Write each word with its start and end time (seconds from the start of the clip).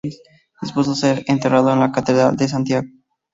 Dispuso 0.63 0.95
ser 0.95 1.23
enterrado 1.27 1.71
en 1.71 1.79
la 1.79 1.91
Catedral 1.91 2.35
de 2.35 2.47
Santiago. 2.47 2.87